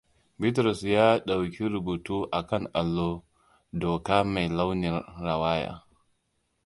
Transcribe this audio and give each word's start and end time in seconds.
Bitrus 0.39 0.81
ya 0.95 1.07
dauki 1.27 1.63
rubutu 1.73 2.17
akan 2.39 2.63
allon 2.81 3.13
doka 3.81 4.17
mai 4.33 4.47
launin 4.57 4.95
rawaya. 5.25 5.73